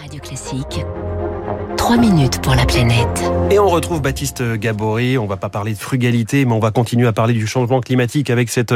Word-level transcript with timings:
Radio 0.00 0.18
Classique. 0.20 0.86
3 1.76 1.96
minutes 1.98 2.40
pour 2.40 2.54
la 2.54 2.64
planète. 2.64 3.22
Et 3.50 3.58
on 3.58 3.68
retrouve 3.68 4.00
Baptiste 4.00 4.42
Gabory. 4.42 5.18
On 5.18 5.26
va 5.26 5.36
pas 5.36 5.50
parler 5.50 5.74
de 5.74 5.78
frugalité, 5.78 6.46
mais 6.46 6.52
on 6.52 6.58
va 6.58 6.70
continuer 6.70 7.06
à 7.06 7.12
parler 7.12 7.34
du 7.34 7.46
changement 7.46 7.80
climatique 7.80 8.30
avec 8.30 8.48
cette 8.48 8.72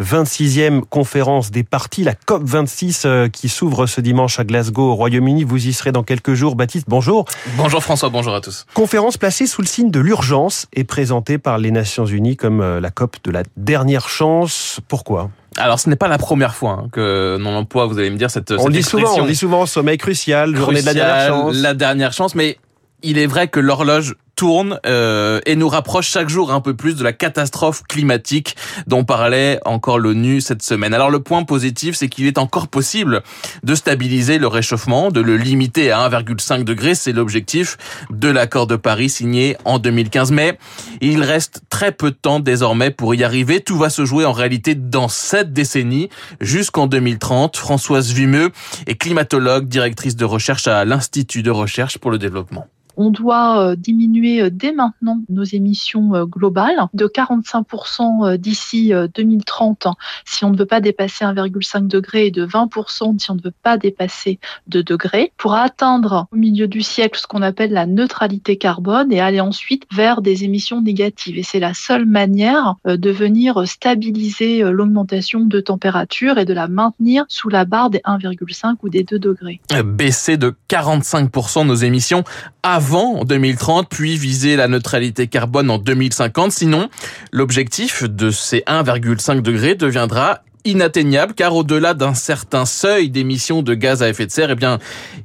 26e 0.00 0.82
conférence 0.82 1.50
des 1.50 1.64
partis, 1.64 2.04
la 2.04 2.14
COP 2.14 2.44
26, 2.44 3.02
euh, 3.06 3.28
qui 3.28 3.48
s'ouvre 3.48 3.86
ce 3.86 4.00
dimanche 4.00 4.38
à 4.38 4.44
Glasgow, 4.44 4.92
au 4.92 4.94
Royaume-Uni. 4.94 5.42
Vous 5.42 5.66
y 5.66 5.72
serez 5.72 5.90
dans 5.90 6.04
quelques 6.04 6.34
jours. 6.34 6.54
Baptiste, 6.54 6.86
bonjour. 6.88 7.24
Bonjour 7.56 7.82
François, 7.82 8.08
bonjour 8.10 8.34
à 8.34 8.40
tous. 8.40 8.64
Conférence 8.74 9.16
placée 9.16 9.48
sous 9.48 9.62
le 9.62 9.66
signe 9.66 9.90
de 9.90 10.00
l'urgence 10.00 10.68
et 10.74 10.84
présentée 10.84 11.38
par 11.38 11.58
les 11.58 11.72
Nations 11.72 12.06
Unies 12.06 12.36
comme 12.36 12.60
euh, 12.60 12.80
la 12.80 12.90
COP 12.90 13.16
de 13.24 13.32
la 13.32 13.42
dernière 13.56 14.08
chance. 14.08 14.78
Pourquoi? 14.86 15.30
Alors, 15.58 15.80
ce 15.80 15.88
n'est 15.90 15.96
pas 15.96 16.08
la 16.08 16.18
première 16.18 16.54
fois 16.54 16.82
hein, 16.84 16.88
que 16.92 17.36
l'on 17.40 17.54
emploie, 17.54 17.86
vous 17.86 17.98
allez 17.98 18.10
me 18.10 18.16
dire, 18.16 18.30
cette, 18.30 18.52
on 18.52 18.64
cette 18.64 18.72
dit 18.72 18.78
expression. 18.78 19.08
souvent, 19.08 19.22
on 19.22 19.26
dit 19.26 19.36
souvent 19.36 19.66
sommeil 19.66 19.98
crucial, 19.98 20.54
journée 20.54 20.80
de 20.80 20.86
la 20.86 20.94
dernière 20.94 21.16
Crucial, 21.16 21.32
chance. 21.32 21.56
La 21.56 21.74
dernière 21.74 22.12
chance, 22.12 22.34
mais 22.34 22.58
il 23.02 23.18
est 23.18 23.26
vrai 23.26 23.48
que 23.48 23.60
l'horloge 23.60 24.14
tourne 24.38 24.78
euh, 24.86 25.40
et 25.46 25.56
nous 25.56 25.68
rapproche 25.68 26.08
chaque 26.08 26.28
jour 26.28 26.52
un 26.52 26.60
peu 26.60 26.72
plus 26.72 26.94
de 26.94 27.02
la 27.02 27.12
catastrophe 27.12 27.82
climatique 27.88 28.54
dont 28.86 29.02
parlait 29.02 29.58
encore 29.64 29.98
l'ONU 29.98 30.40
cette 30.40 30.62
semaine. 30.62 30.94
Alors 30.94 31.10
le 31.10 31.18
point 31.18 31.42
positif, 31.42 31.96
c'est 31.96 32.08
qu'il 32.08 32.24
est 32.26 32.38
encore 32.38 32.68
possible 32.68 33.24
de 33.64 33.74
stabiliser 33.74 34.38
le 34.38 34.46
réchauffement, 34.46 35.10
de 35.10 35.20
le 35.20 35.36
limiter 35.36 35.90
à 35.90 36.08
1,5 36.08 36.62
degré, 36.62 36.94
c'est 36.94 37.10
l'objectif 37.10 37.78
de 38.10 38.28
l'accord 38.28 38.68
de 38.68 38.76
Paris 38.76 39.08
signé 39.08 39.56
en 39.64 39.80
2015. 39.80 40.30
Mais 40.30 40.56
il 41.00 41.24
reste 41.24 41.62
très 41.68 41.90
peu 41.90 42.12
de 42.12 42.16
temps 42.16 42.38
désormais 42.38 42.92
pour 42.92 43.16
y 43.16 43.24
arriver. 43.24 43.60
Tout 43.60 43.76
va 43.76 43.90
se 43.90 44.04
jouer 44.04 44.24
en 44.24 44.32
réalité 44.32 44.76
dans 44.76 45.08
cette 45.08 45.52
décennie 45.52 46.10
jusqu'en 46.40 46.86
2030. 46.86 47.56
Françoise 47.56 48.12
Vimeux 48.12 48.52
est 48.86 48.94
climatologue, 48.94 49.66
directrice 49.66 50.14
de 50.14 50.24
recherche 50.24 50.68
à 50.68 50.84
l'Institut 50.84 51.42
de 51.42 51.50
recherche 51.50 51.98
pour 51.98 52.12
le 52.12 52.18
développement 52.18 52.68
on 52.98 53.10
doit 53.10 53.60
euh, 53.60 53.76
diminuer 53.76 54.42
euh, 54.42 54.50
dès 54.50 54.72
maintenant 54.72 55.20
nos 55.30 55.44
émissions 55.44 56.14
euh, 56.14 56.26
globales 56.26 56.88
de 56.92 57.06
45% 57.06 58.36
d'ici 58.36 58.92
2030 59.14 59.86
si 60.24 60.44
on 60.44 60.50
ne 60.50 60.58
veut 60.58 60.66
pas 60.66 60.80
dépasser 60.80 61.24
1,5 61.24 61.86
degré 61.86 62.26
et 62.26 62.30
de 62.30 62.44
20% 62.44 63.18
si 63.18 63.30
on 63.30 63.36
ne 63.36 63.40
veut 63.40 63.54
pas 63.62 63.78
dépasser 63.78 64.40
2 64.66 64.82
degrés 64.82 65.32
pour 65.36 65.54
atteindre 65.54 66.26
au 66.32 66.36
milieu 66.36 66.66
du 66.66 66.82
siècle 66.82 67.20
ce 67.20 67.26
qu'on 67.26 67.42
appelle 67.42 67.72
la 67.72 67.86
neutralité 67.86 68.58
carbone 68.58 69.12
et 69.12 69.20
aller 69.20 69.40
ensuite 69.40 69.84
vers 69.92 70.20
des 70.20 70.42
émissions 70.42 70.80
négatives. 70.82 71.38
Et 71.38 71.44
c'est 71.44 71.60
la 71.60 71.74
seule 71.74 72.04
manière 72.04 72.74
de 72.84 73.10
venir 73.10 73.66
stabiliser 73.68 74.62
l'augmentation 74.62 75.40
de 75.40 75.60
température 75.60 76.38
et 76.38 76.44
de 76.44 76.52
la 76.52 76.66
maintenir 76.66 77.24
sous 77.28 77.48
la 77.48 77.64
barre 77.64 77.90
des 77.90 78.00
1,5 78.00 78.76
ou 78.82 78.88
des 78.88 79.04
2 79.04 79.18
degrés. 79.18 79.60
Baisser 79.84 80.36
de 80.36 80.54
45% 80.68 81.66
nos 81.66 81.74
émissions 81.74 82.24
avant 82.62 82.87
avant 82.88 83.22
2030, 83.22 83.86
puis 83.90 84.16
viser 84.16 84.56
la 84.56 84.66
neutralité 84.66 85.26
carbone 85.26 85.70
en 85.70 85.76
2050. 85.76 86.52
Sinon, 86.52 86.88
l'objectif 87.32 88.02
de 88.04 88.30
ces 88.30 88.60
1,5 88.60 89.42
degrés 89.42 89.74
deviendra 89.74 90.40
inatteignable 90.64 91.34
car 91.34 91.54
au-delà 91.54 91.92
d'un 91.92 92.14
certain 92.14 92.64
seuil 92.64 93.10
d'émissions 93.10 93.60
de 93.60 93.74
gaz 93.74 94.02
à 94.02 94.08
effet 94.08 94.24
de 94.24 94.30
serre, 94.30 94.52
eh 94.52 94.54
bien, 94.54 94.78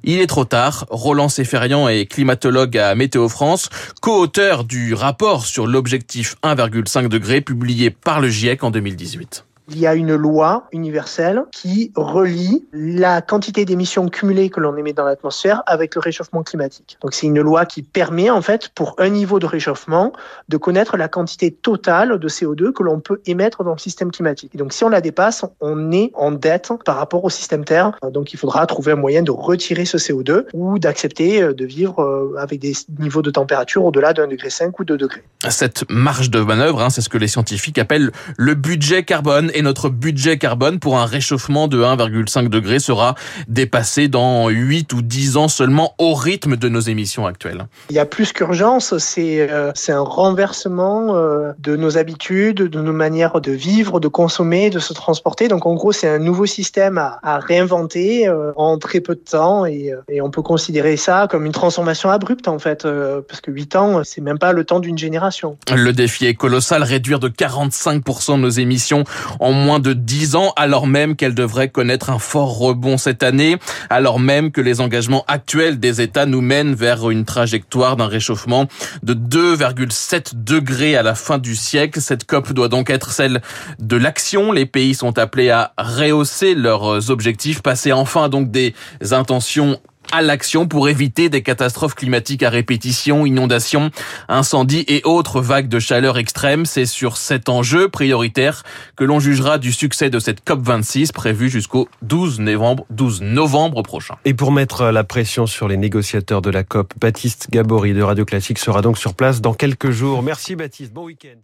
il 0.04 0.20
est 0.20 0.28
trop 0.28 0.44
tard. 0.44 0.86
Roland 0.90 1.30
Seferian 1.30 1.88
est 1.88 2.06
climatologue 2.06 2.78
à 2.78 2.96
Météo 2.96 3.30
France, 3.30 3.70
co-auteur 4.02 4.66
du 4.66 4.94
rapport 4.94 5.46
sur 5.46 5.66
l'objectif 5.66 6.36
1,5 6.44 7.08
degré 7.08 7.40
publié 7.40 7.92
par 7.92 8.20
le 8.20 8.28
GIEC 8.28 8.62
en 8.66 8.72
2018 8.72 9.46
il 9.74 9.80
y 9.80 9.88
a 9.88 9.96
une 9.96 10.16
loi 10.16 10.68
universelle 10.72 11.44
qui 11.52 11.92
relie 11.96 12.66
la 12.74 13.22
quantité 13.22 13.66
d'émissions 13.66 14.08
cumulées 14.08 14.50
que 14.50 14.60
l'on 14.60 14.78
émet 14.78 14.94
dans 14.94 15.06
l'atmosphère 15.06 15.64
avec 15.66 15.96
le 15.96 16.02
réchauffement 16.02 16.44
climatique. 16.44 16.98
Donc 17.02 17.14
c'est 17.14 17.26
une 17.26 17.42
loi 17.42 17.66
qui 17.66 17.82
permet 17.82 18.30
en 18.30 18.42
fait 18.42 18.70
pour 18.70 18.96
un 19.00 19.10
niveau 19.10 19.40
de 19.40 19.48
réchauffement 19.48 20.14
de 20.48 20.58
connaître 20.58 20.96
la 20.96 21.08
quantité 21.08 21.50
totale 21.52 22.20
de 22.20 22.30
CO2 22.30 22.72
que 22.72 22.84
l'on 22.84 23.00
peut 23.00 23.20
émettre 23.26 23.64
dans 23.64 23.74
le 23.74 23.80
système 23.80 24.12
climatique. 24.12 24.56
Donc 24.56 24.74
si 24.74 24.84
on 24.84 24.90
la 24.90 25.02
dépasse, 25.02 25.44
on 25.60 25.92
est 25.92 26.12
en 26.14 26.32
dette 26.32 26.72
par 26.86 26.98
rapport 26.98 27.24
au 27.24 27.30
système 27.30 27.66
Terre. 27.66 27.94
Donc 28.12 28.34
il 28.34 28.38
faudra 28.38 28.66
trouver 28.68 28.92
un 28.92 28.98
moyen 28.98 29.24
de 29.24 29.32
retirer 29.32 29.86
ce 29.86 29.98
CO2 29.98 30.46
ou 30.54 30.78
d'accepter 30.78 31.54
de 31.54 31.66
vivre 31.66 32.36
avec 32.38 32.60
des 32.60 32.74
niveaux 33.00 33.24
de 33.24 33.32
température 33.32 33.84
au-delà 33.86 34.14
d'un 34.14 34.28
degré 34.28 34.50
5 34.50 34.80
ou 34.80 34.86
2 34.86 34.98
degrés. 34.98 35.24
Cette 35.50 35.90
marge 35.90 36.30
de 36.30 36.40
manœuvre, 36.40 36.82
hein, 36.82 36.90
c'est 36.90 37.02
ce 37.02 37.10
que 37.10 37.18
les 37.18 37.28
scientifiques 37.28 37.80
appellent 37.80 38.12
le 38.38 38.54
budget 38.54 39.04
carbone 39.04 39.50
notre 39.64 39.90
budget 39.90 40.38
carbone 40.38 40.80
pour 40.80 40.98
un 40.98 41.06
réchauffement 41.06 41.68
de 41.68 41.82
1,5 41.82 42.50
degré 42.50 42.80
sera 42.80 43.16
dépassé 43.48 44.08
dans 44.08 44.50
8 44.50 44.94
ou 44.94 45.02
10 45.02 45.38
ans 45.38 45.48
seulement 45.48 45.96
au 45.98 46.14
rythme 46.14 46.58
de 46.58 46.70
nos 46.70 46.80
émissions 46.80 47.26
actuelles. 47.26 47.66
Il 47.90 47.96
y 47.96 48.00
a 48.00 48.06
plus 48.06 48.34
qu'urgence, 48.34 48.98
c'est 48.98 49.50
euh, 49.50 49.72
un 49.88 50.00
renversement 50.00 51.16
euh, 51.16 51.52
de 51.60 51.76
nos 51.76 51.98
habitudes, 51.98 52.58
de 52.58 52.82
nos 52.82 52.94
manières 52.94 53.42
de 53.42 53.52
vivre, 53.52 54.00
de 54.00 54.08
consommer, 54.08 54.70
de 54.70 54.80
se 54.80 54.94
transporter. 54.94 55.48
Donc 55.48 55.66
en 55.66 55.74
gros, 55.74 55.92
c'est 55.92 56.08
un 56.08 56.20
nouveau 56.20 56.46
système 56.46 56.98
à, 56.98 57.20
à 57.24 57.40
réinventer 57.40 58.28
euh, 58.28 58.52
en 58.56 58.78
très 58.78 59.00
peu 59.00 59.16
de 59.16 59.22
temps 59.22 59.66
et, 59.66 59.94
et, 60.10 60.22
on 60.22 60.30
peut 60.30 60.42
considérer 60.42 60.96
ça 60.96 61.28
comme 61.30 61.46
une 61.46 61.52
transformation 61.52 62.10
abrupte 62.10 62.48
en 62.48 62.60
fait, 62.60 62.88
parce 63.28 63.42
que 63.42 63.52
8 63.52 63.76
ans, 63.76 64.02
c'est 64.04 64.22
même 64.22 64.40
pas 64.40 64.54
le 64.54 64.64
temps 64.64 64.80
d'une 64.80 64.98
génération. 64.98 65.58
Le 65.74 65.92
défi 65.92 66.26
est 66.26 66.34
colossal, 66.34 66.84
réduire 66.84 67.20
de 67.20 67.30
45% 67.30 68.40
nos 68.40 68.50
émissions 68.50 69.04
en 69.44 69.52
moins 69.52 69.80
de 69.80 69.94
10 69.94 70.36
ans, 70.36 70.54
alors 70.56 70.88
même 70.88 71.16
qu'elle 71.16 71.36
devrait 71.36 71.70
connaître 71.70 72.10
un 72.10 72.18
fort 72.18 72.58
rebond 72.58 72.98
cette 72.98 73.24
année, 73.24 73.58
alors 73.90 74.20
même 74.20 74.52
que 74.52 74.62
les 74.62 74.82
engagements 74.82 75.26
actuels 75.28 75.80
des 75.80 76.02
États 76.02 76.26
nous 76.26 76.42
mènent 76.42 76.74
vers 76.74 77.10
une 77.10 77.26
trajectoire 77.26 77.98
d'un 77.98 78.08
réchauffement 78.08 78.68
de 79.04 79.14
2,7 79.14 80.44
degrés 80.44 80.96
à 80.96 81.04
la 81.04 81.14
fin 81.14 81.38
du 81.38 81.56
siècle. 81.56 82.00
Cette 82.02 82.26
COP 82.26 82.54
doit 82.54 82.70
donc 82.70 82.90
être 82.90 83.12
celle 83.12 83.42
de 83.80 83.98
l'action. 83.98 84.52
Les 84.52 84.66
pays 84.66 84.96
sont 84.96 85.18
appelés 85.20 85.50
à 85.50 85.74
rehausser 85.78 86.56
leurs 86.56 87.10
objectifs, 87.10 87.62
passer 87.62 87.92
enfin 87.92 88.30
donc 88.30 88.50
des 88.50 88.74
intentions 89.12 89.80
à 90.14 90.22
l'action 90.22 90.68
pour 90.68 90.90
éviter 90.90 91.28
des 91.30 91.42
catastrophes 91.42 91.96
climatiques 91.96 92.44
à 92.44 92.52
répétition, 92.52 93.26
inondations, 93.26 93.90
incendies 94.30 94.86
et 94.88 95.02
autres 95.06 95.42
vagues 95.42 95.68
de 95.68 95.80
chaleur 95.80 96.20
extrêmes. 96.20 96.68
C'est 96.68 96.86
sur 96.86 97.18
cet 97.18 97.50
enjeu 97.50 97.90
prioritaire 97.90 98.62
que 98.96 99.04
l'on 99.04 99.20
jugera 99.20 99.58
du 99.58 99.72
succès 99.72 100.12
de 100.12 100.20
cette 100.20 100.46
COP26 100.46 101.12
prévue 101.12 101.50
jusqu'au 101.50 101.90
12 102.04 102.42
novembre, 102.42 102.86
12 102.92 103.24
novembre 103.24 103.82
prochain. 103.82 104.16
Et 104.24 104.36
pour 104.36 104.52
mettre 104.52 104.86
la 104.86 105.04
pression 105.04 105.48
sur 105.48 105.68
les 105.68 105.78
négociateurs 105.78 106.44
de 106.44 106.52
la 106.52 106.64
COP, 106.64 106.94
Baptiste 107.02 107.48
Gabory 107.50 107.94
de 107.94 108.04
Radio 108.04 108.24
Classique 108.24 108.60
sera 108.60 108.84
donc 108.84 109.00
sur 109.00 109.16
place 109.16 109.42
dans 109.42 109.56
quelques 109.56 109.90
jours. 109.90 110.22
Merci 110.22 110.56
Baptiste, 110.56 110.94
bon 110.94 111.06
week-end. 111.06 111.40